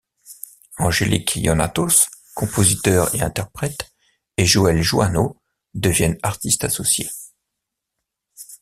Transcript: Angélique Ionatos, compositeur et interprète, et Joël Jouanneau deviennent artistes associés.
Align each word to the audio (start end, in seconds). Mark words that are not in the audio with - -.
Angélique 0.79 1.35
Ionatos, 1.35 2.07
compositeur 2.33 3.13
et 3.13 3.21
interprète, 3.21 3.91
et 4.35 4.47
Joël 4.47 4.81
Jouanneau 4.81 5.39
deviennent 5.75 6.17
artistes 6.23 6.63
associés. 6.63 7.07